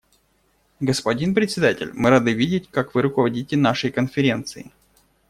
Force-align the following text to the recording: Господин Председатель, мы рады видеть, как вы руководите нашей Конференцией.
Господин 0.79 1.35
Председатель, 1.35 1.91
мы 1.93 2.09
рады 2.09 2.33
видеть, 2.33 2.69
как 2.71 2.95
вы 2.95 3.03
руководите 3.03 3.55
нашей 3.55 3.91
Конференцией. 3.91 4.71